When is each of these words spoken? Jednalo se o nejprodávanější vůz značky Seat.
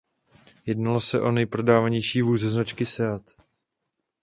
Jednalo 0.65 1.01
se 1.01 1.21
o 1.21 1.31
nejprodávanější 1.31 2.21
vůz 2.21 2.41
značky 2.41 2.85
Seat. 2.85 3.23